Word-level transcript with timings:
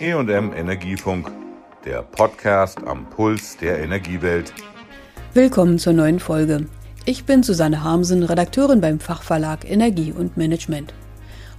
EM 0.00 0.52
Energiefunk, 0.52 1.32
der 1.84 2.02
Podcast 2.02 2.78
am 2.86 3.10
Puls 3.10 3.56
der 3.56 3.80
Energiewelt. 3.80 4.52
Willkommen 5.34 5.80
zur 5.80 5.92
neuen 5.92 6.20
Folge. 6.20 6.66
Ich 7.04 7.24
bin 7.24 7.42
Susanne 7.42 7.82
Harmsen, 7.82 8.22
Redakteurin 8.22 8.80
beim 8.80 9.00
Fachverlag 9.00 9.68
Energie 9.68 10.12
und 10.12 10.36
Management. 10.36 10.94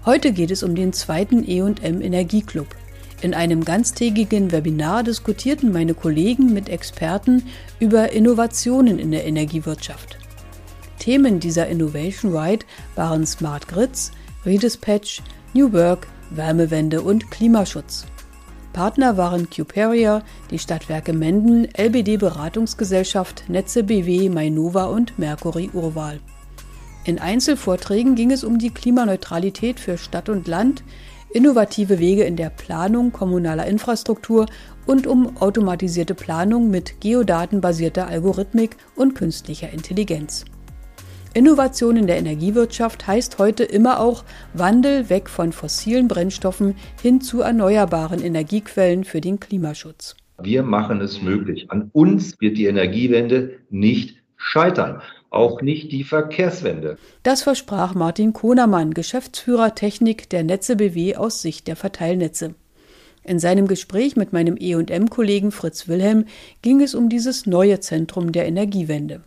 Heute 0.05 0.31
geht 0.31 0.51
es 0.51 0.63
um 0.63 0.73
den 0.73 0.93
zweiten 0.93 1.45
EM 1.45 2.01
Energieclub. 2.01 2.67
In 3.21 3.33
einem 3.33 3.65
ganztägigen 3.65 4.53
Webinar 4.53 5.03
diskutierten 5.03 5.73
meine 5.73 5.93
Kollegen 5.93 6.53
mit 6.53 6.69
Experten 6.69 7.43
über 7.81 8.13
Innovationen 8.13 8.99
in 8.99 9.11
der 9.11 9.25
Energiewirtschaft. 9.25 10.17
Themen 10.97 11.41
dieser 11.41 11.67
Innovation 11.67 12.33
Ride 12.33 12.65
waren 12.95 13.25
Smart 13.25 13.67
Grids, 13.67 14.13
Redispatch, 14.45 15.21
New 15.53 15.73
Work, 15.73 16.07
Wärmewende 16.29 17.01
und 17.01 17.29
Klimaschutz. 17.31 18.05
Partner 18.73 19.17
waren 19.17 19.49
Cuperia, 19.49 20.23
die 20.51 20.59
Stadtwerke 20.59 21.13
Menden, 21.13 21.67
LBD 21.77 22.17
Beratungsgesellschaft, 22.17 23.45
Netze 23.47 23.83
BW, 23.83 24.29
Mainova 24.29 24.85
und 24.85 25.17
Mercury 25.17 25.69
Urwahl. 25.73 26.19
In 27.05 27.19
Einzelvorträgen 27.19 28.15
ging 28.15 28.31
es 28.31 28.43
um 28.43 28.59
die 28.59 28.69
Klimaneutralität 28.69 29.79
für 29.79 29.97
Stadt 29.97 30.29
und 30.29 30.47
Land, 30.47 30.83
innovative 31.31 31.99
Wege 31.99 32.23
in 32.23 32.35
der 32.35 32.49
Planung 32.49 33.11
kommunaler 33.11 33.65
Infrastruktur 33.65 34.47
und 34.85 35.07
um 35.07 35.37
automatisierte 35.37 36.15
Planung 36.15 36.69
mit 36.69 37.01
geodatenbasierter 37.01 38.07
Algorithmik 38.07 38.77
und 38.95 39.15
künstlicher 39.15 39.71
Intelligenz. 39.71 40.45
Innovation 41.35 41.95
in 41.95 42.07
der 42.07 42.17
Energiewirtschaft 42.17 43.05
heißt 43.05 43.37
heute 43.37 43.63
immer 43.63 43.99
auch 43.99 44.23
Wandel 44.55 45.09
weg 45.09 45.29
von 45.29 45.51
fossilen 45.51 46.07
Brennstoffen 46.07 46.75
hin 47.01 47.21
zu 47.21 47.41
erneuerbaren 47.41 48.19
Energiequellen 48.19 49.03
für 49.03 49.21
den 49.21 49.39
Klimaschutz. 49.39 50.15
Wir 50.41 50.63
machen 50.63 51.01
es 51.01 51.21
möglich. 51.21 51.69
An 51.69 51.91
uns 51.93 52.41
wird 52.41 52.57
die 52.57 52.65
Energiewende 52.65 53.59
nicht 53.69 54.17
scheitern. 54.37 55.03
Auch 55.29 55.61
nicht 55.61 55.91
die 55.91 56.03
Verkehrswende. 56.03 56.97
Das 57.21 57.43
versprach 57.43 57.93
Martin 57.93 58.33
Kohnermann, 58.33 58.95
Geschäftsführer 58.95 59.75
Technik 59.75 60.31
der 60.31 60.43
Netze 60.43 60.77
BW 60.77 61.15
aus 61.15 61.43
Sicht 61.43 61.67
der 61.67 61.75
Verteilnetze. 61.75 62.55
In 63.23 63.37
seinem 63.37 63.67
Gespräch 63.67 64.15
mit 64.15 64.33
meinem 64.33 64.57
E&M-Kollegen 64.59 65.51
Fritz 65.51 65.87
Wilhelm 65.87 66.25
ging 66.63 66.81
es 66.81 66.95
um 66.95 67.09
dieses 67.09 67.45
neue 67.45 67.79
Zentrum 67.79 68.31
der 68.31 68.47
Energiewende. 68.47 69.21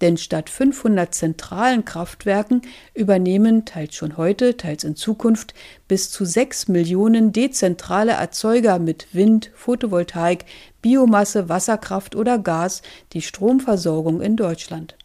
Denn 0.00 0.18
statt 0.18 0.50
500 0.50 1.14
zentralen 1.14 1.84
Kraftwerken 1.84 2.62
übernehmen 2.94 3.64
teils 3.64 3.94
schon 3.94 4.16
heute, 4.18 4.56
teils 4.56 4.84
in 4.84 4.94
Zukunft 4.94 5.54
bis 5.88 6.10
zu 6.10 6.24
6 6.24 6.68
Millionen 6.68 7.32
dezentrale 7.32 8.12
Erzeuger 8.12 8.78
mit 8.78 9.08
Wind, 9.12 9.50
Photovoltaik, 9.54 10.44
Biomasse, 10.82 11.48
Wasserkraft 11.48 12.14
oder 12.14 12.38
Gas 12.38 12.82
die 13.14 13.22
Stromversorgung 13.22 14.20
in 14.20 14.36
Deutschland. 14.36 14.96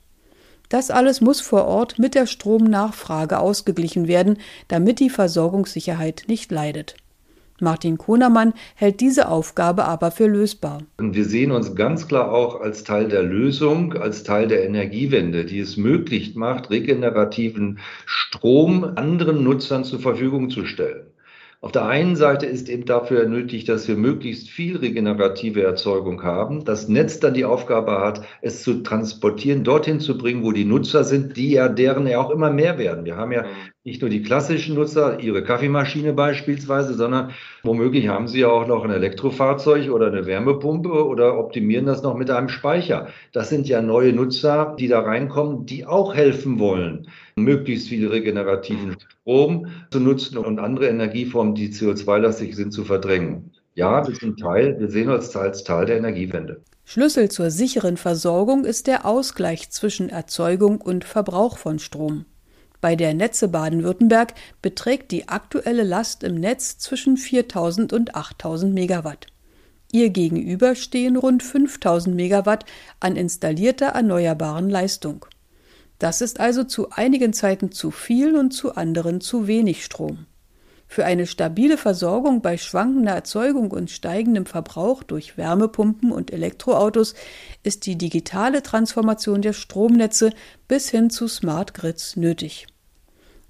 Das 0.67 0.89
alles 0.89 1.19
muss 1.19 1.41
vor 1.41 1.65
Ort 1.65 1.99
mit 1.99 2.15
der 2.15 2.27
Stromnachfrage 2.27 3.39
ausgeglichen 3.39 4.07
werden, 4.07 4.37
damit 4.69 4.99
die 4.99 5.09
Versorgungssicherheit 5.09 6.23
nicht 6.27 6.51
leidet. 6.51 6.95
Martin 7.61 7.97
Konermann 7.97 8.53
hält 8.75 8.99
diese 8.99 9.29
Aufgabe 9.29 9.85
aber 9.85 10.11
für 10.11 10.27
lösbar. 10.27 10.81
Wir 10.99 11.25
sehen 11.25 11.51
uns 11.51 11.75
ganz 11.75 12.07
klar 12.07 12.31
auch 12.31 12.59
als 12.61 12.83
Teil 12.83 13.07
der 13.07 13.23
Lösung, 13.23 13.93
als 13.93 14.23
Teil 14.23 14.47
der 14.47 14.65
Energiewende, 14.65 15.45
die 15.45 15.59
es 15.59 15.77
möglich 15.77 16.35
macht, 16.35 16.69
regenerativen 16.69 17.79
Strom 18.05 18.83
anderen 18.95 19.43
Nutzern 19.43 19.83
zur 19.83 19.99
Verfügung 19.99 20.49
zu 20.49 20.65
stellen. 20.65 21.05
Auf 21.63 21.71
der 21.71 21.85
einen 21.85 22.15
Seite 22.15 22.47
ist 22.47 22.69
eben 22.69 22.85
dafür 22.85 23.27
nötig, 23.27 23.65
dass 23.65 23.87
wir 23.87 23.95
möglichst 23.95 24.49
viel 24.49 24.77
regenerative 24.77 25.61
Erzeugung 25.61 26.23
haben. 26.23 26.65
Das 26.65 26.87
Netz 26.87 27.19
dann 27.19 27.35
die 27.35 27.45
Aufgabe 27.45 27.99
hat, 27.99 28.25
es 28.41 28.63
zu 28.63 28.81
transportieren, 28.81 29.63
dorthin 29.63 29.99
zu 29.99 30.17
bringen, 30.17 30.43
wo 30.43 30.53
die 30.53 30.65
Nutzer 30.65 31.03
sind, 31.03 31.37
die 31.37 31.51
ja 31.51 31.69
deren 31.69 32.07
ja 32.07 32.19
auch 32.19 32.31
immer 32.31 32.49
mehr 32.49 32.79
werden. 32.79 33.05
Wir 33.05 33.15
haben 33.15 33.31
ja 33.31 33.45
nicht 33.83 34.01
nur 34.01 34.09
die 34.09 34.23
klassischen 34.23 34.73
Nutzer, 34.73 35.19
ihre 35.19 35.43
Kaffeemaschine 35.43 36.13
beispielsweise, 36.13 36.95
sondern 36.95 37.31
womöglich 37.61 38.07
haben 38.07 38.27
sie 38.27 38.39
ja 38.39 38.47
auch 38.47 38.67
noch 38.67 38.83
ein 38.83 38.89
Elektrofahrzeug 38.89 39.91
oder 39.91 40.07
eine 40.07 40.25
Wärmepumpe 40.25 41.05
oder 41.05 41.37
optimieren 41.37 41.85
das 41.85 42.01
noch 42.01 42.15
mit 42.15 42.31
einem 42.31 42.49
Speicher. 42.49 43.09
Das 43.33 43.49
sind 43.49 43.67
ja 43.67 43.83
neue 43.83 44.13
Nutzer, 44.13 44.75
die 44.79 44.87
da 44.87 45.01
reinkommen, 45.01 45.67
die 45.67 45.85
auch 45.85 46.15
helfen 46.15 46.57
wollen, 46.57 47.07
möglichst 47.35 47.89
viel 47.89 48.07
regenerativen 48.07 48.97
Strom 48.99 49.67
zu 49.91 49.99
nutzen 49.99 50.37
und 50.37 50.59
andere 50.59 50.87
Energieformen, 50.87 51.55
die 51.55 51.69
CO2-lastig 51.69 52.55
sind, 52.55 52.71
zu 52.71 52.83
verdrängen. 52.83 53.51
Ja, 53.75 54.05
wir 54.07 54.15
sind 54.15 54.39
Teil, 54.39 54.79
wir 54.79 54.89
sehen 54.89 55.09
uns 55.09 55.35
als 55.35 55.63
Teil 55.63 55.85
der 55.85 55.97
Energiewende. 55.97 56.61
Schlüssel 56.83 57.29
zur 57.29 57.51
sicheren 57.51 57.95
Versorgung 57.95 58.65
ist 58.65 58.87
der 58.87 59.05
Ausgleich 59.05 59.69
zwischen 59.69 60.09
Erzeugung 60.09 60.81
und 60.81 61.05
Verbrauch 61.05 61.57
von 61.57 61.79
Strom. 61.79 62.25
Bei 62.81 62.95
der 62.95 63.13
Netze 63.13 63.47
Baden-Württemberg 63.47 64.33
beträgt 64.61 65.11
die 65.11 65.29
aktuelle 65.29 65.83
Last 65.83 66.23
im 66.23 66.35
Netz 66.35 66.79
zwischen 66.79 67.15
4000 67.15 67.93
und 67.93 68.15
8000 68.15 68.73
Megawatt. 68.73 69.27
Ihr 69.93 70.09
gegenüber 70.09 70.75
stehen 70.75 71.15
rund 71.15 71.43
5000 71.43 72.15
Megawatt 72.15 72.65
an 72.99 73.15
installierter 73.15 73.87
erneuerbaren 73.87 74.69
Leistung. 74.69 75.25
Das 76.01 76.19
ist 76.19 76.39
also 76.39 76.63
zu 76.63 76.89
einigen 76.89 77.31
Zeiten 77.31 77.71
zu 77.71 77.91
viel 77.91 78.35
und 78.35 78.53
zu 78.53 78.73
anderen 78.73 79.21
zu 79.21 79.45
wenig 79.45 79.85
Strom. 79.85 80.25
Für 80.87 81.05
eine 81.05 81.27
stabile 81.27 81.77
Versorgung 81.77 82.41
bei 82.41 82.57
schwankender 82.57 83.11
Erzeugung 83.11 83.69
und 83.69 83.91
steigendem 83.91 84.47
Verbrauch 84.47 85.03
durch 85.03 85.37
Wärmepumpen 85.37 86.11
und 86.11 86.33
Elektroautos 86.33 87.13
ist 87.61 87.85
die 87.85 87.99
digitale 87.99 88.63
Transformation 88.63 89.43
der 89.43 89.53
Stromnetze 89.53 90.31
bis 90.67 90.89
hin 90.89 91.11
zu 91.11 91.27
Smart 91.27 91.75
Grids 91.75 92.15
nötig. 92.15 92.65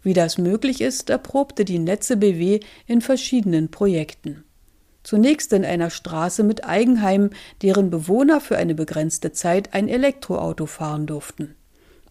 Wie 0.04 0.14
das 0.14 0.38
möglich 0.38 0.82
ist, 0.82 1.10
erprobte 1.10 1.64
die 1.64 1.80
Netze 1.80 2.18
BW 2.18 2.60
in 2.86 3.00
verschiedenen 3.00 3.72
Projekten. 3.72 4.44
Zunächst 5.04 5.54
in 5.54 5.64
einer 5.64 5.90
Straße 5.90 6.44
mit 6.44 6.66
Eigenheimen, 6.66 7.30
deren 7.62 7.90
Bewohner 7.90 8.42
für 8.42 8.58
eine 8.58 8.76
begrenzte 8.76 9.32
Zeit 9.32 9.74
ein 9.74 9.88
Elektroauto 9.88 10.66
fahren 10.66 11.08
durften. 11.08 11.56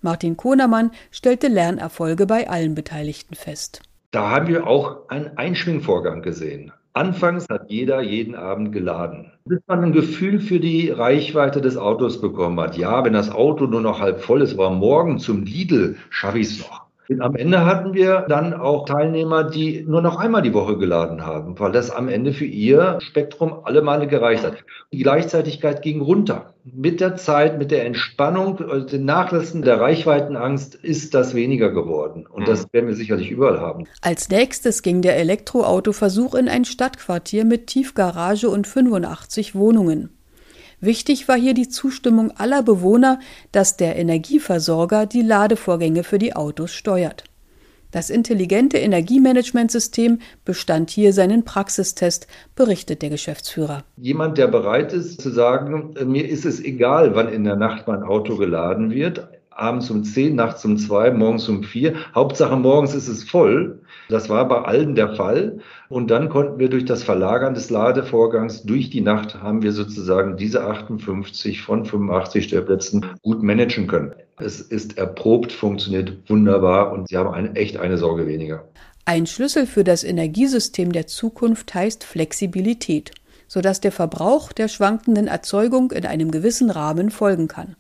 Martin 0.03 0.37
Kohnermann 0.37 0.91
stellte 1.11 1.49
Lernerfolge 1.49 2.27
bei 2.27 2.49
allen 2.49 2.75
Beteiligten 2.75 3.35
fest. 3.35 3.83
Da 4.11 4.31
haben 4.31 4.49
wir 4.49 4.67
auch 4.67 5.09
einen 5.09 5.37
Einschwingvorgang 5.37 6.23
gesehen. 6.23 6.73
Anfangs 6.93 7.49
hat 7.49 7.71
jeder 7.71 8.01
jeden 8.01 8.35
Abend 8.35 8.73
geladen, 8.73 9.31
bis 9.45 9.61
man 9.69 9.85
ein 9.85 9.93
Gefühl 9.93 10.41
für 10.41 10.59
die 10.59 10.91
Reichweite 10.91 11.61
des 11.61 11.77
Autos 11.77 12.21
bekommen 12.21 12.59
hat. 12.59 12.77
Ja, 12.77 13.05
wenn 13.05 13.13
das 13.13 13.31
Auto 13.31 13.67
nur 13.67 13.81
noch 13.81 14.01
halb 14.01 14.21
voll 14.21 14.43
ist, 14.43 14.59
war 14.59 14.71
morgen 14.71 15.21
zum 15.21 15.45
Lidl, 15.45 15.97
schaffe 16.11 16.41
ich 16.41 16.49
es 16.49 16.59
noch. 16.59 16.90
Am 17.19 17.35
Ende 17.35 17.65
hatten 17.65 17.93
wir 17.95 18.27
dann 18.29 18.55
auch 18.55 18.85
Teilnehmer, 18.85 19.45
die 19.45 19.85
nur 19.87 20.01
noch 20.01 20.17
einmal 20.17 20.43
die 20.43 20.55
Woche 20.55 20.79
geladen 20.79 21.27
haben, 21.27 21.59
weil 21.59 21.73
das 21.73 21.91
am 21.91 22.09
Ende 22.09 22.33
für 22.33 22.45
ihr 22.45 22.99
Spektrum 23.01 23.61
alle 23.65 23.83
Male 23.83 24.07
gereicht 24.07 24.45
hat. 24.45 24.55
Die 24.93 25.03
Gleichzeitigkeit 25.03 25.83
ging 25.83 26.01
runter. 26.01 26.55
Mit 26.63 27.01
der 27.01 27.17
Zeit, 27.17 27.59
mit 27.59 27.71
der 27.71 27.85
Entspannung, 27.85 28.61
also 28.61 28.87
dem 28.87 29.05
Nachlassen 29.07 29.63
der 29.63 29.81
Reichweitenangst 29.81 30.75
ist 30.77 31.15
das 31.15 31.35
weniger 31.35 31.71
geworden. 31.71 32.27
Und 32.27 32.47
das 32.47 32.73
werden 32.73 32.87
wir 32.87 32.95
sicherlich 32.95 33.31
überall 33.31 33.61
haben. 33.61 33.87
Als 34.03 34.29
nächstes 34.29 34.83
ging 34.83 35.03
der 35.03 35.17
Elektroautoversuch 35.17 36.35
in 36.35 36.49
ein 36.49 36.65
Stadtquartier 36.65 37.45
mit 37.45 37.67
Tiefgarage 37.67 38.49
und 38.49 38.67
85 38.67 39.55
Wohnungen. 39.55 40.11
Wichtig 40.81 41.29
war 41.29 41.37
hier 41.37 41.55
die 41.55 41.69
Zustimmung 41.69 42.31
aller 42.33 42.63
Bewohner, 42.63 43.19
dass 43.53 43.77
der 43.77 43.97
Energieversorger 43.97 45.07
die 45.07 45.23
Ladevorgänge 45.23 46.05
für 46.05 46.19
die 46.19 46.35
Autos 46.35 46.73
steuert. 46.73 47.25
Das 47.91 48.09
intelligente 48.09 48.79
Energiemanagementsystem 48.79 50.21
bestand 50.45 50.91
hier 50.91 51.13
seinen 51.13 51.45
Praxistest, 51.45 52.29
berichtet 52.55 53.03
der 53.03 53.11
Geschäftsführer. 53.11 53.85
Jemand, 53.97 54.39
der 54.39 54.47
bereit 54.47 54.93
ist 54.93 55.21
zu 55.21 55.31
sagen, 55.31 55.95
mir 56.07 56.29
ist 56.29 56.45
es 56.45 56.63
egal, 56.63 57.17
wann 57.17 57.29
in 57.29 57.43
der 57.45 57.57
Nacht 57.57 57.89
mein 57.89 58.05
Auto 58.05 58.37
geladen 58.37 58.93
wird, 58.93 59.29
abends 59.61 59.91
um 59.91 60.03
10, 60.03 60.35
nachts 60.35 60.65
um 60.65 60.77
2, 60.77 61.11
morgens 61.13 61.49
um 61.49 61.63
4. 61.63 61.95
Hauptsache 62.15 62.57
morgens 62.57 62.95
ist 62.95 63.09
es 63.09 63.25
voll. 63.25 63.81
Das 64.09 64.29
war 64.29 64.49
bei 64.49 64.63
allen 64.63 64.95
der 64.95 65.15
Fall. 65.15 65.59
Und 65.89 66.11
dann 66.11 66.29
konnten 66.29 66.59
wir 66.59 66.69
durch 66.69 66.85
das 66.85 67.03
Verlagern 67.03 67.55
des 67.55 67.71
Ladevorgangs 67.71 68.63
durch 68.63 68.91
die 68.91 69.01
Nacht 69.01 69.41
haben 69.41 69.63
wir 69.63 69.73
sozusagen 69.73 70.37
diese 70.37 70.65
58 70.65 71.63
von 71.63 71.85
85 71.85 72.45
Stellplätzen 72.45 73.07
gut 73.23 73.43
managen 73.43 73.87
können. 73.87 74.13
Es 74.39 74.61
ist 74.61 74.99
erprobt, 74.99 75.53
funktioniert 75.53 76.29
wunderbar 76.29 76.93
und 76.93 77.09
Sie 77.09 77.17
haben 77.17 77.33
eine, 77.33 77.55
echt 77.55 77.77
eine 77.77 77.99
Sorge 77.99 78.27
weniger. 78.27 78.65
Ein 79.05 79.27
Schlüssel 79.27 79.67
für 79.67 79.85
das 79.85 80.05
Energiesystem 80.05 80.93
der 80.93 81.07
Zukunft 81.07 81.75
heißt 81.75 82.05
Flexibilität, 82.05 83.13
sodass 83.49 83.81
der 83.81 83.93
Verbrauch 83.93 84.53
der 84.53 84.69
schwankenden 84.69 85.27
Erzeugung 85.27 85.91
in 85.91 86.07
einem 86.07 86.31
gewissen 86.31 86.71
Rahmen 86.71 87.11
folgen 87.11 87.49
kann. 87.49 87.77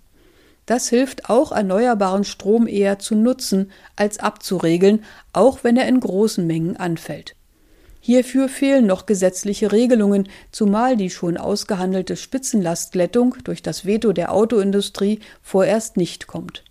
Das 0.70 0.88
hilft 0.88 1.28
auch 1.28 1.50
erneuerbaren 1.50 2.22
Strom 2.22 2.68
eher 2.68 3.00
zu 3.00 3.16
nutzen 3.16 3.72
als 3.96 4.20
abzuregeln, 4.20 5.02
auch 5.32 5.64
wenn 5.64 5.76
er 5.76 5.88
in 5.88 5.98
großen 5.98 6.46
Mengen 6.46 6.76
anfällt. 6.76 7.34
Hierfür 7.98 8.48
fehlen 8.48 8.86
noch 8.86 9.04
gesetzliche 9.04 9.72
Regelungen, 9.72 10.28
zumal 10.52 10.96
die 10.96 11.10
schon 11.10 11.38
ausgehandelte 11.38 12.14
Spitzenlastglättung 12.14 13.34
durch 13.42 13.62
das 13.62 13.84
Veto 13.84 14.12
der 14.12 14.32
Autoindustrie 14.32 15.18
vorerst 15.42 15.96
nicht 15.96 16.28
kommt. 16.28 16.62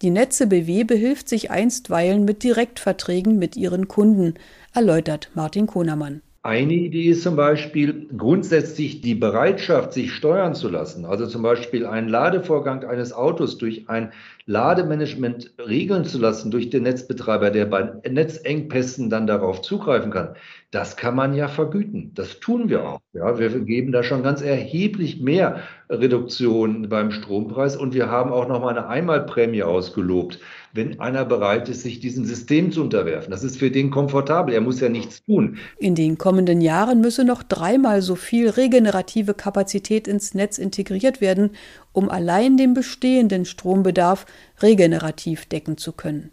Die 0.00 0.08
Netze 0.08 0.46
BW 0.46 0.84
behilft 0.84 1.28
sich 1.28 1.50
einstweilen 1.50 2.24
mit 2.24 2.44
Direktverträgen 2.44 3.38
mit 3.38 3.56
ihren 3.56 3.88
Kunden, 3.88 4.36
erläutert 4.72 5.28
Martin 5.34 5.66
Konermann. 5.66 6.22
Eine 6.46 6.74
Idee 6.74 7.08
ist 7.08 7.22
zum 7.22 7.36
Beispiel 7.36 8.06
grundsätzlich 8.14 9.00
die 9.00 9.14
Bereitschaft, 9.14 9.94
sich 9.94 10.12
steuern 10.12 10.54
zu 10.54 10.68
lassen. 10.68 11.06
Also 11.06 11.26
zum 11.26 11.40
Beispiel 11.40 11.86
einen 11.86 12.10
Ladevorgang 12.10 12.84
eines 12.84 13.14
Autos 13.14 13.56
durch 13.56 13.88
ein 13.88 14.12
Lademanagement 14.44 15.54
regeln 15.58 16.04
zu 16.04 16.18
lassen 16.18 16.50
durch 16.50 16.68
den 16.68 16.82
Netzbetreiber, 16.82 17.50
der 17.50 17.64
bei 17.64 17.94
Netzengpässen 18.06 19.08
dann 19.08 19.26
darauf 19.26 19.62
zugreifen 19.62 20.10
kann. 20.10 20.34
Das 20.70 20.98
kann 20.98 21.14
man 21.16 21.34
ja 21.34 21.48
vergüten. 21.48 22.12
Das 22.14 22.40
tun 22.40 22.68
wir 22.68 22.86
auch. 22.86 23.00
Ja, 23.14 23.38
wir 23.38 23.48
geben 23.60 23.90
da 23.90 24.02
schon 24.02 24.22
ganz 24.22 24.42
erheblich 24.42 25.22
mehr 25.22 25.62
Reduktion 25.88 26.90
beim 26.90 27.10
Strompreis 27.10 27.74
und 27.74 27.94
wir 27.94 28.10
haben 28.10 28.30
auch 28.32 28.48
noch 28.48 28.60
mal 28.60 28.76
eine 28.76 28.86
Einmalprämie 28.86 29.62
ausgelobt 29.62 30.40
wenn 30.74 30.98
einer 30.98 31.24
bereit 31.24 31.68
ist, 31.68 31.82
sich 31.82 32.00
diesem 32.00 32.24
System 32.24 32.72
zu 32.72 32.82
unterwerfen. 32.82 33.30
Das 33.30 33.44
ist 33.44 33.58
für 33.58 33.70
den 33.70 33.92
komfortabel. 33.92 34.52
Er 34.52 34.60
muss 34.60 34.80
ja 34.80 34.88
nichts 34.88 35.22
tun. 35.22 35.56
In 35.78 35.94
den 35.94 36.18
kommenden 36.18 36.60
Jahren 36.60 37.00
müsse 37.00 37.24
noch 37.24 37.44
dreimal 37.44 38.02
so 38.02 38.16
viel 38.16 38.50
regenerative 38.50 39.34
Kapazität 39.34 40.08
ins 40.08 40.34
Netz 40.34 40.58
integriert 40.58 41.20
werden, 41.20 41.50
um 41.92 42.08
allein 42.08 42.56
den 42.56 42.74
bestehenden 42.74 43.44
Strombedarf 43.44 44.26
regenerativ 44.60 45.46
decken 45.46 45.78
zu 45.78 45.92
können. 45.92 46.30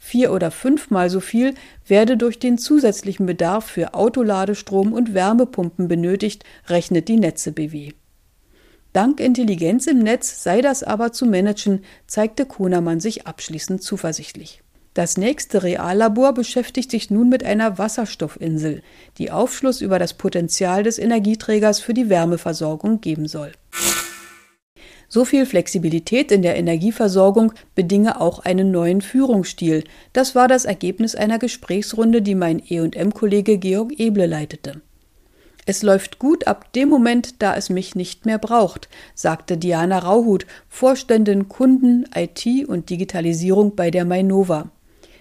Vier 0.00 0.32
oder 0.32 0.50
fünfmal 0.50 1.08
so 1.08 1.20
viel 1.20 1.54
werde 1.86 2.16
durch 2.16 2.40
den 2.40 2.58
zusätzlichen 2.58 3.26
Bedarf 3.26 3.66
für 3.66 3.94
Autoladestrom 3.94 4.92
und 4.92 5.14
Wärmepumpen 5.14 5.86
benötigt, 5.86 6.42
rechnet 6.68 7.06
die 7.06 7.18
Netze 7.18 7.52
BW. 7.52 7.92
Dank 8.92 9.20
Intelligenz 9.20 9.86
im 9.86 10.00
Netz 10.00 10.42
sei 10.42 10.62
das 10.62 10.82
aber 10.82 11.12
zu 11.12 11.24
managen, 11.24 11.84
zeigte 12.08 12.44
Kuhnermann 12.44 12.98
sich 12.98 13.26
abschließend 13.26 13.82
zuversichtlich. 13.82 14.62
Das 14.94 15.16
nächste 15.16 15.62
Reallabor 15.62 16.34
beschäftigt 16.34 16.90
sich 16.90 17.10
nun 17.10 17.28
mit 17.28 17.44
einer 17.44 17.78
Wasserstoffinsel, 17.78 18.82
die 19.18 19.30
Aufschluss 19.30 19.80
über 19.80 20.00
das 20.00 20.14
Potenzial 20.14 20.82
des 20.82 20.98
Energieträgers 20.98 21.78
für 21.78 21.94
die 21.94 22.08
Wärmeversorgung 22.08 23.00
geben 23.00 23.28
soll. 23.28 23.52
So 25.08 25.24
viel 25.24 25.46
Flexibilität 25.46 26.32
in 26.32 26.42
der 26.42 26.56
Energieversorgung 26.56 27.52
bedinge 27.76 28.20
auch 28.20 28.40
einen 28.40 28.72
neuen 28.72 29.00
Führungsstil. 29.00 29.84
Das 30.12 30.34
war 30.34 30.48
das 30.48 30.64
Ergebnis 30.64 31.14
einer 31.14 31.38
Gesprächsrunde, 31.38 32.22
die 32.22 32.34
mein 32.34 32.60
E&M-Kollege 32.60 33.58
Georg 33.58 33.92
Eble 33.98 34.26
leitete. 34.26 34.82
Es 35.70 35.84
läuft 35.84 36.18
gut 36.18 36.48
ab 36.48 36.72
dem 36.72 36.88
Moment, 36.88 37.40
da 37.42 37.54
es 37.54 37.70
mich 37.70 37.94
nicht 37.94 38.26
mehr 38.26 38.38
braucht, 38.38 38.88
sagte 39.14 39.56
Diana 39.56 40.00
Rauhut, 40.00 40.44
Vorständin 40.68 41.48
Kunden, 41.48 42.10
IT 42.12 42.44
und 42.66 42.90
Digitalisierung 42.90 43.76
bei 43.76 43.92
der 43.92 44.04
Mainova. 44.04 44.72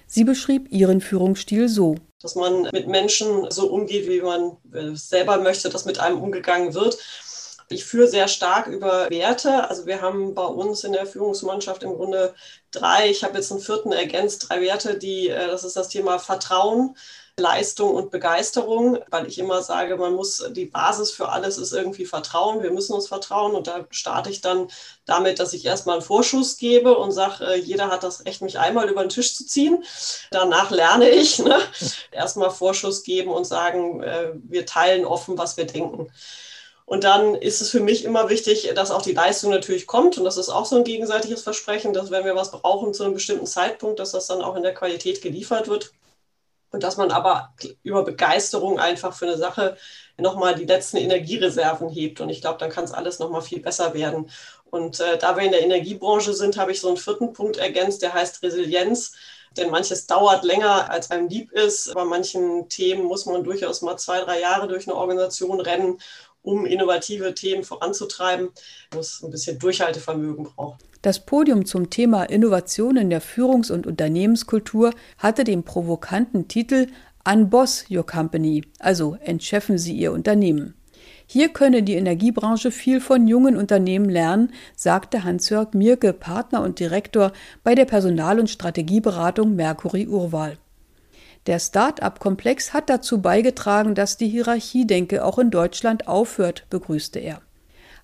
Sie 0.07 0.23
beschrieb 0.23 0.71
ihren 0.71 1.01
Führungsstil 1.01 1.69
so. 1.69 1.97
Dass 2.19 2.33
man 2.33 2.63
mit 2.73 2.87
Menschen 2.87 3.51
so 3.51 3.67
umgeht, 3.67 4.09
wie 4.09 4.21
man 4.21 4.57
äh, 4.73 4.95
selber 4.95 5.37
möchte, 5.37 5.69
dass 5.69 5.85
mit 5.85 5.99
einem 5.99 6.19
umgegangen 6.19 6.73
wird. 6.73 6.97
Ich 7.69 7.85
führe 7.85 8.07
sehr 8.07 8.27
stark 8.27 8.65
über 8.65 9.07
Werte. 9.11 9.69
Also 9.69 9.85
wir 9.85 10.01
haben 10.01 10.33
bei 10.33 10.45
uns 10.45 10.83
in 10.83 10.93
der 10.93 11.05
Führungsmannschaft 11.05 11.83
im 11.83 11.93
Grunde 11.93 12.33
drei, 12.71 13.11
ich 13.11 13.23
habe 13.23 13.37
jetzt 13.37 13.51
einen 13.51 13.61
vierten 13.61 13.91
ergänzt, 13.91 14.49
drei 14.49 14.61
Werte, 14.61 14.97
die, 14.97 15.29
äh, 15.29 15.45
das 15.45 15.63
ist 15.63 15.77
das 15.77 15.89
Thema 15.89 16.17
Vertrauen, 16.17 16.95
Leistung 17.39 17.95
und 17.95 18.11
Begeisterung, 18.11 18.99
weil 19.09 19.27
ich 19.27 19.39
immer 19.39 19.61
sage, 19.63 19.97
man 19.97 20.13
muss, 20.13 20.43
die 20.51 20.65
Basis 20.65 21.11
für 21.11 21.29
alles 21.29 21.57
ist 21.57 21.73
irgendwie 21.73 22.05
Vertrauen. 22.05 22.61
Wir 22.61 22.71
müssen 22.71 22.93
uns 22.93 23.07
vertrauen 23.07 23.55
und 23.55 23.67
da 23.67 23.87
starte 23.89 24.29
ich 24.29 24.41
dann 24.41 24.67
damit, 25.05 25.39
dass 25.39 25.53
ich 25.53 25.65
erstmal 25.65 25.95
einen 25.95 26.05
Vorschuss 26.05 26.57
gebe 26.57 26.97
und 26.97 27.11
sage, 27.11 27.45
äh, 27.45 27.55
jeder 27.55 27.89
hat 27.89 28.03
das 28.03 28.25
Recht, 28.25 28.41
mich 28.41 28.59
einmal 28.59 28.89
über 28.89 29.01
den 29.01 29.09
Tisch 29.09 29.35
zu 29.35 29.45
ziehen. 29.45 29.83
Danach 30.31 30.69
lerne 30.71 31.09
ich. 31.09 31.39
Ne? 31.39 31.57
Erstmal 32.11 32.51
Vorschuss 32.51 33.03
geben 33.03 33.31
und 33.31 33.45
sagen, 33.45 34.03
äh, 34.03 34.33
wir 34.35 34.65
teilen 34.65 35.05
offen, 35.05 35.37
was 35.37 35.57
wir 35.57 35.65
denken. 35.65 36.11
Und 36.89 37.03
dann 37.03 37.35
ist 37.35 37.61
es 37.61 37.69
für 37.69 37.81
mich 37.81 38.03
immer 38.03 38.29
wichtig, 38.29 38.71
dass 38.73 38.89
auch 38.89 39.03
die 39.03 39.13
Leistung 39.13 39.51
natürlich 39.51 39.85
kommt. 39.85 40.17
Und 40.17 40.23
das 40.23 40.37
ist 40.37 40.49
auch 40.49 40.65
so 40.65 40.75
ein 40.75 40.83
gegenseitiges 40.83 41.43
Versprechen, 41.43 41.93
dass 41.93 42.09
wenn 42.09 42.25
wir 42.25 42.35
was 42.35 42.49
brauchen 42.49 42.95
zu 42.95 43.03
einem 43.03 43.13
bestimmten 43.13 43.45
Zeitpunkt, 43.45 43.99
dass 43.99 44.11
das 44.11 44.25
dann 44.25 44.41
auch 44.41 44.55
in 44.55 44.63
der 44.63 44.73
Qualität 44.73 45.21
geliefert 45.21 45.67
wird. 45.67 45.93
Und 46.71 46.83
dass 46.83 46.97
man 46.97 47.11
aber 47.11 47.53
über 47.83 48.03
Begeisterung 48.03 48.79
einfach 48.79 49.13
für 49.13 49.25
eine 49.25 49.37
Sache 49.37 49.75
nochmal 50.17 50.55
die 50.55 50.65
letzten 50.65 50.97
Energiereserven 50.97 51.89
hebt. 51.89 52.21
Und 52.21 52.29
ich 52.29 52.41
glaube, 52.41 52.59
dann 52.59 52.69
kann 52.69 52.83
es 52.83 52.91
alles 52.91 53.19
nochmal 53.19 53.41
viel 53.41 53.59
besser 53.59 53.93
werden. 53.93 54.29
Und 54.69 54.99
äh, 54.99 55.17
da 55.17 55.35
wir 55.35 55.43
in 55.43 55.51
der 55.51 55.63
Energiebranche 55.63 56.33
sind, 56.33 56.57
habe 56.57 56.71
ich 56.71 56.81
so 56.81 56.87
einen 56.87 56.97
vierten 56.97 57.33
Punkt 57.33 57.57
ergänzt, 57.57 58.01
der 58.01 58.13
heißt 58.13 58.43
Resilienz. 58.43 59.13
Denn 59.57 59.71
manches 59.71 60.05
dauert 60.05 60.43
länger, 60.43 60.91
als 60.91 61.09
einem 61.09 61.27
lieb 61.27 61.51
ist. 61.51 61.91
Bei 61.95 62.05
manchen 62.05 62.69
Themen 62.69 63.05
muss 63.05 63.25
man 63.25 63.43
durchaus 63.43 63.81
mal 63.81 63.97
zwei, 63.97 64.21
drei 64.21 64.39
Jahre 64.39 64.67
durch 64.67 64.87
eine 64.87 64.95
Organisation 64.95 65.59
rennen 65.59 65.99
um 66.41 66.65
innovative 66.65 67.33
Themen 67.33 67.63
voranzutreiben, 67.63 68.51
wo 68.91 68.99
es 68.99 69.21
ein 69.21 69.31
bisschen 69.31 69.59
Durchhaltevermögen 69.59 70.45
braucht. 70.45 70.88
Das 71.01 71.25
Podium 71.25 71.65
zum 71.65 71.89
Thema 71.89 72.23
Innovation 72.23 72.97
in 72.97 73.09
der 73.09 73.21
Führungs- 73.21 73.71
und 73.71 73.87
Unternehmenskultur 73.87 74.91
hatte 75.17 75.45
den 75.45 75.63
provokanten 75.63 76.49
Titel 76.49 76.87
Unboss 77.25 77.85
Your 77.89 78.05
Company, 78.05 78.65
also 78.79 79.15
entscheffen 79.21 79.77
Sie 79.77 79.95
Ihr 79.95 80.11
Unternehmen. 80.11 80.73
Hier 81.25 81.49
könne 81.49 81.83
die 81.83 81.93
Energiebranche 81.93 82.69
viel 82.71 82.99
von 82.99 83.27
jungen 83.27 83.55
Unternehmen 83.55 84.09
lernen, 84.09 84.51
sagte 84.75 85.23
Hans-Jörg 85.23 85.73
Mirke, 85.73 86.11
Partner 86.11 86.63
und 86.63 86.79
Direktor 86.79 87.31
bei 87.63 87.75
der 87.75 87.85
Personal- 87.85 88.39
und 88.39 88.49
Strategieberatung 88.49 89.55
Mercury 89.55 90.07
Urwahl. 90.07 90.57
Der 91.45 91.59
Start-up-Komplex 91.59 92.73
hat 92.73 92.89
dazu 92.89 93.21
beigetragen, 93.21 93.95
dass 93.95 94.17
die 94.17 94.27
Hierarchiedenke 94.27 95.23
auch 95.23 95.39
in 95.39 95.49
Deutschland 95.49 96.07
aufhört, 96.09 96.65
begrüßte 96.69 97.19
er. 97.19 97.41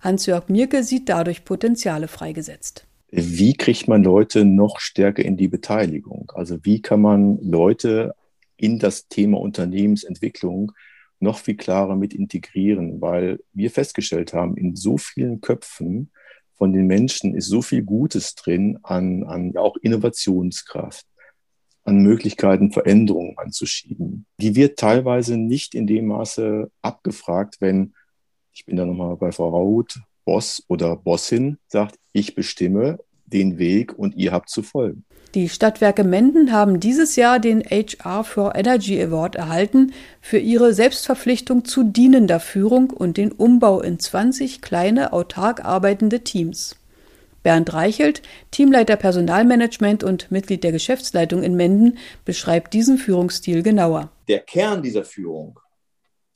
Hans-Jörg 0.01 0.49
Mirke 0.49 0.83
sieht 0.83 1.09
dadurch 1.09 1.45
Potenziale 1.45 2.07
freigesetzt. 2.07 2.87
Wie 3.11 3.53
kriegt 3.53 3.87
man 3.87 4.03
Leute 4.03 4.45
noch 4.45 4.79
stärker 4.79 5.23
in 5.23 5.37
die 5.37 5.47
Beteiligung? 5.47 6.31
Also 6.35 6.57
wie 6.63 6.81
kann 6.81 7.01
man 7.01 7.39
Leute 7.41 8.13
in 8.57 8.79
das 8.79 9.07
Thema 9.07 9.39
Unternehmensentwicklung 9.39 10.71
noch 11.19 11.39
viel 11.39 11.55
klarer 11.55 11.95
mit 11.95 12.13
integrieren? 12.13 12.99
Weil 12.99 13.39
wir 13.53 13.71
festgestellt 13.71 14.33
haben, 14.33 14.57
in 14.57 14.75
so 14.75 14.97
vielen 14.97 15.39
Köpfen 15.39 16.11
von 16.55 16.73
den 16.73 16.87
Menschen 16.87 17.35
ist 17.35 17.47
so 17.47 17.61
viel 17.61 17.83
Gutes 17.83 18.35
drin 18.35 18.79
an, 18.83 19.23
an 19.23 19.55
auch 19.55 19.77
Innovationskraft, 19.77 21.05
an 21.83 21.97
Möglichkeiten, 21.97 22.71
Veränderungen 22.71 23.37
anzuschieben. 23.37 24.25
Die 24.41 24.55
wird 24.55 24.79
teilweise 24.79 25.37
nicht 25.37 25.75
in 25.75 25.85
dem 25.87 26.07
Maße 26.07 26.71
abgefragt, 26.81 27.57
wenn, 27.59 27.93
ich 28.55 28.65
bin 28.65 28.77
da 28.77 28.85
nochmal 28.85 29.17
bei 29.17 29.31
Frau 29.31 29.49
Raut, 29.49 29.99
Boss 30.23 30.63
oder 30.69 30.95
Bossin 30.95 31.57
sagt, 31.67 31.99
ich 32.13 32.35
bestimme 32.35 32.99
den 33.25 33.57
Weg 33.57 33.97
und 33.97 34.15
ihr 34.15 34.31
habt 34.31 34.49
zu 34.49 34.63
folgen. 34.63 35.03
Die 35.33 35.49
Stadtwerke 35.49 36.05
Menden 36.05 36.53
haben 36.53 36.79
dieses 36.79 37.17
Jahr 37.17 37.39
den 37.39 37.61
HR 37.61 38.23
for 38.23 38.55
Energy 38.55 39.01
Award 39.01 39.35
erhalten 39.35 39.91
für 40.21 40.37
ihre 40.37 40.73
Selbstverpflichtung 40.73 41.65
zu 41.65 41.83
dienender 41.83 42.39
Führung 42.39 42.91
und 42.91 43.17
den 43.17 43.33
Umbau 43.33 43.81
in 43.81 43.99
20 43.99 44.61
kleine 44.61 45.11
autark 45.11 45.65
arbeitende 45.65 46.21
Teams. 46.21 46.77
Bernd 47.43 47.73
Reichelt, 47.73 48.21
Teamleiter 48.51 48.95
Personalmanagement 48.95 50.03
und 50.03 50.31
Mitglied 50.31 50.63
der 50.63 50.71
Geschäftsleitung 50.71 51.43
in 51.43 51.55
Menden, 51.55 51.97
beschreibt 52.23 52.73
diesen 52.73 52.97
Führungsstil 52.97 53.61
genauer. 53.61 54.11
Der 54.29 54.39
Kern 54.39 54.81
dieser 54.81 55.03
Führung, 55.03 55.59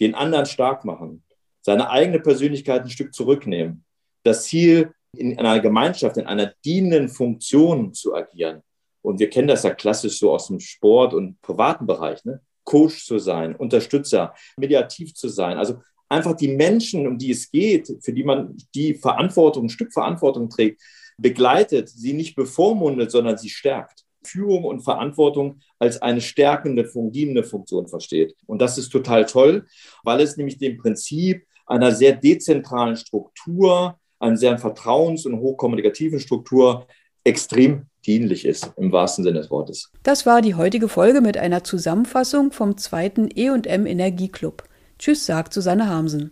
den 0.01 0.13
anderen 0.13 0.45
stark 0.45 0.83
machen, 0.83 1.23
seine 1.69 1.91
eigene 1.91 2.19
Persönlichkeit 2.19 2.81
ein 2.81 2.89
Stück 2.89 3.13
zurücknehmen, 3.13 3.85
das 4.23 4.45
Ziel, 4.45 4.91
in 5.15 5.37
einer 5.37 5.59
Gemeinschaft, 5.59 6.17
in 6.17 6.25
einer 6.25 6.51
dienenden 6.65 7.09
Funktion 7.09 7.93
zu 7.93 8.15
agieren. 8.15 8.63
Und 9.03 9.19
wir 9.19 9.29
kennen 9.29 9.47
das 9.47 9.61
ja 9.61 9.69
klassisch 9.69 10.17
so 10.17 10.31
aus 10.31 10.47
dem 10.47 10.59
Sport 10.59 11.13
und 11.13 11.39
privaten 11.43 11.85
Bereich, 11.85 12.25
ne? 12.25 12.41
Coach 12.63 13.05
zu 13.05 13.19
sein, 13.19 13.55
Unterstützer, 13.55 14.33
mediativ 14.57 15.13
zu 15.13 15.29
sein. 15.29 15.57
Also 15.57 15.79
einfach 16.09 16.35
die 16.35 16.47
Menschen, 16.47 17.05
um 17.05 17.19
die 17.19 17.29
es 17.29 17.51
geht, 17.51 17.87
für 18.01 18.13
die 18.13 18.23
man 18.23 18.57
die 18.73 18.95
Verantwortung, 18.95 19.65
ein 19.65 19.69
Stück 19.69 19.93
Verantwortung 19.93 20.49
trägt, 20.49 20.81
begleitet, 21.19 21.89
sie 21.89 22.13
nicht 22.13 22.35
bevormundet, 22.35 23.11
sondern 23.11 23.37
sie 23.37 23.49
stärkt. 23.49 24.05
Führung 24.23 24.63
und 24.63 24.81
Verantwortung 24.81 25.59
als 25.77 26.01
eine 26.01 26.21
stärkende, 26.21 26.85
fungierende 26.85 27.43
Funktion 27.43 27.87
versteht. 27.87 28.35
Und 28.47 28.59
das 28.59 28.79
ist 28.79 28.89
total 28.89 29.27
toll, 29.27 29.67
weil 30.03 30.19
es 30.19 30.35
nämlich 30.35 30.57
dem 30.57 30.77
Prinzip 30.77 31.45
einer 31.69 31.91
sehr 31.91 32.13
dezentralen 32.13 32.97
Struktur, 32.97 33.97
einer 34.19 34.37
sehr 34.37 34.57
vertrauens- 34.57 35.25
und 35.25 35.39
hochkommunikativen 35.39 36.19
Struktur 36.19 36.87
extrem 37.23 37.85
dienlich 38.05 38.45
ist, 38.45 38.71
im 38.77 38.91
wahrsten 38.91 39.23
Sinne 39.23 39.39
des 39.39 39.51
Wortes. 39.51 39.91
Das 40.03 40.25
war 40.25 40.41
die 40.41 40.55
heutige 40.55 40.87
Folge 40.87 41.21
mit 41.21 41.37
einer 41.37 41.63
Zusammenfassung 41.63 42.51
vom 42.51 42.77
zweiten 42.77 43.29
E&M 43.33 43.85
Energieclub. 43.85 44.63
Tschüss, 44.97 45.25
sagt 45.25 45.53
Susanne 45.53 45.87
Hamsen. 45.87 46.31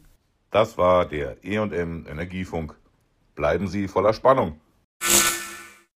Das 0.52 0.78
war 0.78 1.08
der 1.08 1.38
E&M 1.44 2.06
Energiefunk. 2.10 2.76
Bleiben 3.36 3.68
Sie 3.68 3.88
voller 3.88 4.14
Spannung. 4.14 4.60